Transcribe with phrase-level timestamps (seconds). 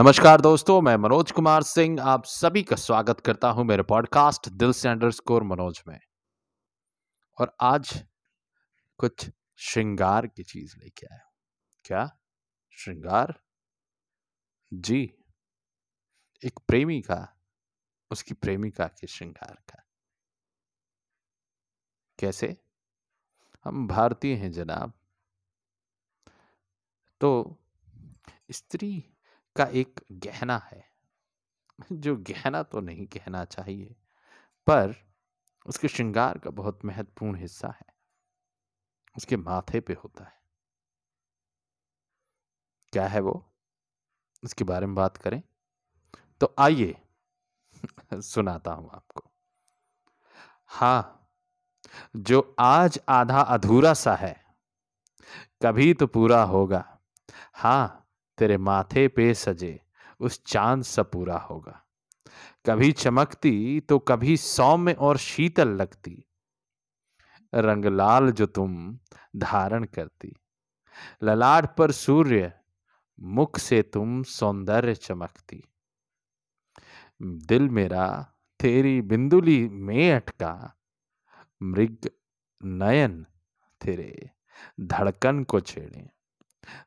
[0.00, 4.72] नमस्कार दोस्तों, मैं मनोज कुमार सिंह, आप सभी का स्वागत करता हूँ मेरे पॉडकास्ट दिल
[4.72, 6.00] से अंडरस्कोर मनोज में।
[7.40, 8.04] और आज
[8.98, 11.32] कुछ श्रृंगार की चीज़ लेके आया
[11.84, 12.18] क्या?
[12.70, 13.42] श्रृंगार?
[14.74, 15.14] जी।
[16.44, 17.40] एक प्रेमी का
[18.10, 19.84] उसकी प्रेमिका के श्रृंगार का।
[22.18, 22.56] कैसे?
[23.64, 24.92] हम भारतीय हैं जनाब।
[27.20, 27.56] तो
[28.50, 29.13] स्त्री
[29.56, 30.88] का एक गहना है।
[31.92, 33.96] जो गहना तो नहीं कहना चाहिए,
[34.66, 34.94] पर
[35.66, 37.86] उसके श्रृंगार का बहुत महत्वपूर्ण हिस्सा है।
[39.16, 40.42] उसके माथे पे होता है।
[42.92, 43.52] क्या है वो?
[44.44, 45.42] उसके बारे में बात करें?
[46.40, 46.96] तो आइए
[48.20, 49.30] सुनाता हूँ आपको।
[50.66, 51.20] हाँ
[52.16, 54.44] जो आज आधा अधूरा सा है,
[55.62, 56.98] कभी तो पूरा होगा।
[57.54, 58.03] हाँ
[58.38, 59.80] तेरे माथे पे सजे,
[60.20, 61.84] उस चाँद सा पूरा होगा।
[62.66, 66.24] कभी चमकती तो कभी सौम्य और शीतल लगती।
[67.54, 68.98] रंग लाल जो तुम
[69.36, 70.36] धारण करती।
[71.22, 72.52] ललाट पर सूर्य,
[73.20, 75.64] मुख से तुम सौंदर्य चमकती।
[77.22, 80.76] दिल मेरा तेरी बिंदुली में अटका।
[81.62, 82.10] मृग
[82.64, 83.26] नयन
[83.80, 84.30] तेरे
[84.80, 86.10] धड़कन को छेड़े।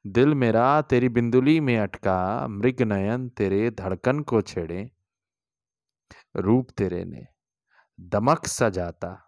[0.07, 4.91] दिल मेरा तेरी बिंदुली में अटका, मृग नयन तेरे धड़कन को छेड़े।
[6.35, 7.27] रूप तेरे ने
[7.99, 9.23] दमक सजाता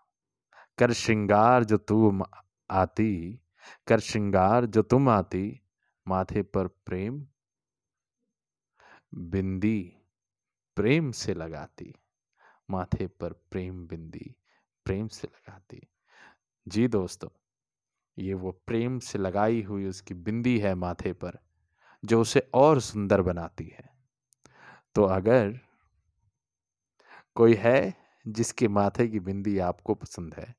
[0.77, 2.23] कर श्रृंगार जो तू
[2.70, 3.39] आती,
[3.88, 5.61] कर श्रृंगार जो तुम आती,
[6.08, 7.27] माथे पर प्रेम,
[9.14, 9.95] बिंदी
[10.75, 11.94] प्रेम से लगाती,
[12.70, 14.36] माथे पर प्रेम बिंदी
[14.86, 15.81] प्रेम से लगाती।
[16.67, 17.30] जी दोस्तों
[18.20, 21.38] ये वो प्रेम से लगाई हुई उसकी बिंदी है माथे पर,
[22.03, 23.89] जो उसे और सुंदर बनाती है।
[24.95, 25.60] तो अगर
[27.36, 27.94] कोई है
[28.26, 30.54] जिसके माथे की बिंदी आपको पसंद है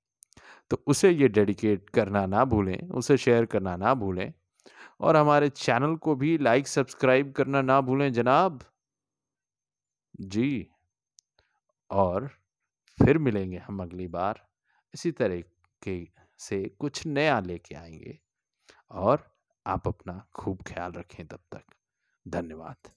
[0.71, 4.33] तो उसे ये डेडिकेट करना ना भूलें, उसे शेयर करना ना भूलें
[5.01, 8.61] और हमारे चैनल को भी लाइक, सब्सक्राइब करना ना भूलें जनाब।
[10.21, 10.67] जी,
[11.91, 12.29] और
[12.99, 14.43] फिर मिलेंगे हम अगली बार।
[14.95, 15.41] इसी तरह
[15.83, 15.97] के
[16.41, 18.19] से कुछ नया लेके आएँगे
[18.91, 19.31] और
[19.67, 21.65] आप अपना खूब ख्याल रखें तब तक।
[22.27, 22.93] धन्यवाद।